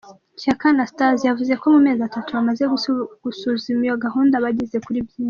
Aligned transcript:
Shyaka 0.41 0.65
Anastase, 0.71 1.23
yavuze 1.29 1.53
ko 1.61 1.65
mu 1.73 1.79
mezi 1.87 2.01
atatu 2.09 2.29
bamaze 2.37 2.63
basuzuma 3.29 3.81
iyo 3.87 3.95
gahunda 4.05 4.43
bageze 4.45 4.77
kuri 4.85 4.99
byinshi. 5.07 5.19